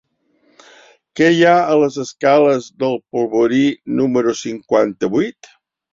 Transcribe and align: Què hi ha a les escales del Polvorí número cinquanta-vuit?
Què 1.19 1.27
hi 1.33 1.43
ha 1.49 1.59
a 1.73 1.75
les 1.83 1.99
escales 2.05 2.71
del 2.85 2.97
Polvorí 3.17 3.63
número 4.01 4.35
cinquanta-vuit? 4.45 5.53